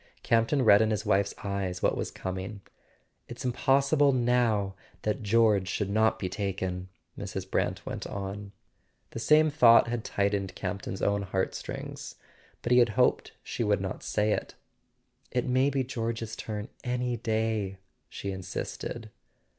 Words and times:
Campton 0.23 0.63
read 0.65 0.81
in 0.81 0.89
his 0.89 1.05
wife's 1.05 1.35
eyes 1.43 1.83
what 1.83 1.95
was 1.95 2.09
coming. 2.09 2.61
"It's 3.27 3.45
impossible 3.45 4.11
now 4.11 4.73
that 5.03 5.21
George 5.21 5.67
should 5.67 5.91
not 5.91 6.17
be 6.17 6.27
taken," 6.27 6.89
Mrs. 7.15 7.47
Brant 7.47 7.85
went 7.85 8.07
on. 8.07 8.13
[180] 8.21 8.49
A 8.49 8.49
SON 8.49 8.49
AT 8.49 8.49
THE 8.49 8.49
FRONT 8.49 9.11
The 9.11 9.19
same 9.19 9.59
thought 9.59 9.87
had 9.89 10.03
tightened 10.03 10.55
Campton's 10.55 11.01
own 11.03 11.21
heart 11.21 11.53
strings; 11.53 12.15
but 12.63 12.71
he 12.71 12.79
had 12.79 12.89
hoped 12.97 13.33
she 13.43 13.63
would 13.63 13.79
not 13.79 14.01
say 14.01 14.31
it. 14.31 14.55
"It 15.29 15.45
may 15.45 15.69
be 15.69 15.83
George's 15.83 16.35
turn 16.35 16.69
any 16.83 17.15
day," 17.17 17.77
she 18.09 18.31
insisted. 18.31 19.11